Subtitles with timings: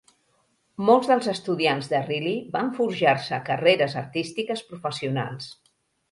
[0.85, 5.51] Molts dels estudiants de Reilly van forjar-se carreres artístiques professionals.